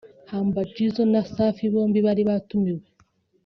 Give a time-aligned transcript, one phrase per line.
[0.29, 2.85] Humble Gizzo na Safi bombi bari batumiwe